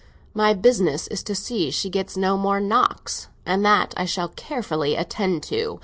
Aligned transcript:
My 0.33 0.55
business 0.55 1.05
is 1.09 1.21
to 1.25 1.35
see 1.35 1.69
she 1.69 1.91
gets 1.91 2.17
no 2.17 2.35
more 2.35 2.59
knocks, 2.59 3.27
and 3.45 3.63
that 3.63 3.93
I 3.95 4.05
shall 4.05 4.29
carefully 4.29 4.95
attend 4.95 5.43
to. 5.43 5.79